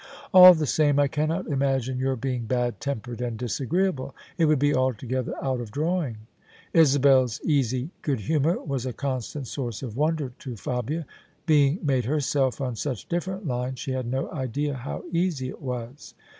"All 0.33 0.55
the 0.55 0.65
same, 0.65 0.97
I 0.97 1.07
cannot 1.07 1.45
imagine 1.45 1.99
your 1.99 2.15
being 2.15 2.45
bad 2.47 2.79
tempered 2.79 3.21
and 3.21 3.37
disagreeable. 3.37 4.15
It 4.35 4.45
would 4.45 4.57
be 4.57 4.73
altogether 4.73 5.33
out 5.43 5.61
of 5.61 5.69
drawing." 5.69 6.17
Isabel's 6.73 7.39
easy 7.43 7.91
good 8.01 8.21
humour 8.21 8.57
was 8.63 8.87
a 8.87 8.93
constant 8.93 9.45
source 9.45 9.83
of 9.83 9.95
wonder 9.95 10.33
to 10.39 10.55
Fabia: 10.55 11.05
being 11.45 11.77
made 11.83 12.05
herself 12.05 12.59
on 12.59 12.75
such 12.75 13.07
different 13.09 13.45
lines, 13.45 13.77
she 13.77 13.91
had 13.91 14.07
no 14.07 14.31
idea 14.31 14.73
how 14.73 15.03
easy 15.11 15.49
it 15.49 15.61
was. 15.61 16.15